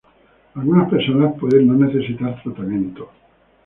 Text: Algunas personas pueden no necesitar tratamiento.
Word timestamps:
Algunas 0.55 0.89
personas 0.89 1.35
pueden 1.39 1.67
no 1.67 1.75
necesitar 1.75 2.41
tratamiento. 2.41 3.11